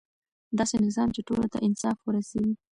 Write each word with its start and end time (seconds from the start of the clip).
داسې 0.57 0.75
نظام 0.85 1.09
چې 1.15 1.21
ټولو 1.27 1.45
ته 1.53 1.57
انصاف 1.67 1.97
ورسوي. 2.03 2.53